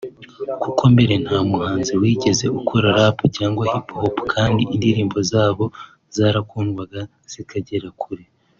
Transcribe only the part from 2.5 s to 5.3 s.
akora Rap cyangwa Hip Hop kandi indirimbo